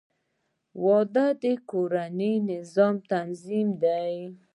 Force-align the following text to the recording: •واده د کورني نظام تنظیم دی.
•واده 0.83 1.27
د 1.41 1.43
کورني 1.69 2.33
نظام 2.51 2.95
تنظیم 3.11 3.67
دی. 3.83 4.15